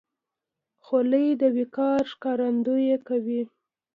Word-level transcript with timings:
خولۍ 0.85 1.27
د 1.41 1.43
وقار 1.57 2.01
ښکارندویي 2.11 2.97
کوي. 3.07 3.41